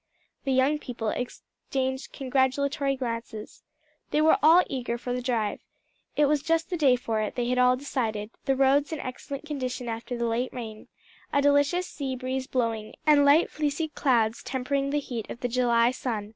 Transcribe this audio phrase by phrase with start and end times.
[0.45, 3.61] The young people exchanged congratulatory glances.
[4.09, 5.61] They were all eager for the drive.
[6.15, 9.45] It was just the day for it, they had all decided the roads in excellent
[9.45, 10.87] condition after the late rain,
[11.31, 15.91] a delicious sea breeze blowing, and light fleecy clouds tempering the heat of the July
[15.91, 16.29] sun.